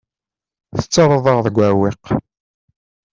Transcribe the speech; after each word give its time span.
Tettarraḍ-aɣ 0.79 1.39
deg 1.45 1.55
uɛewwiq. 1.57 2.05